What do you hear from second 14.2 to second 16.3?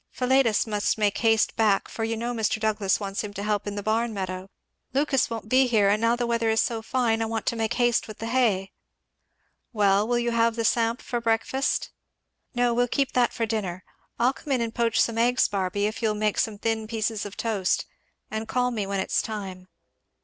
come in and poach some eggs, Barby, if you'll